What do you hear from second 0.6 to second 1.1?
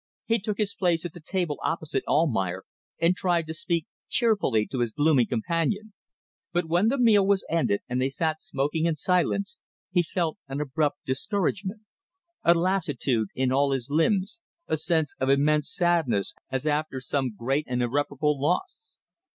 place